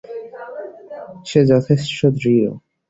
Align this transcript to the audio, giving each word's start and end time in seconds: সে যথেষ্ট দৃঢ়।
সে 1.25 1.39
যথেষ্ট 1.45 1.97
দৃঢ়। 2.15 2.49